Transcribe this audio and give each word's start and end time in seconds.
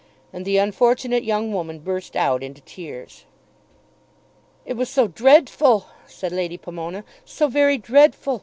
And 0.33 0.45
the 0.45 0.57
unfortunate 0.57 1.23
young 1.23 1.53
woman 1.53 1.77
burst 1.77 2.15
out 2.15 2.41
into 2.41 2.61
tears. 2.61 3.25
"It 4.65 4.73
was 4.73 4.89
so 4.89 5.07
dreadful," 5.07 5.85
said 6.07 6.31
Lady 6.31 6.57
Pomona; 6.57 7.03
"so 7.23 7.47
very 7.47 7.77
dreadful. 7.77 8.39